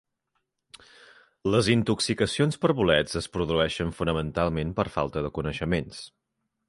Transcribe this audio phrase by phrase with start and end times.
[1.55, 6.03] Les intoxicacions per bolets es produeixen fonamentalment per falta de coneixements.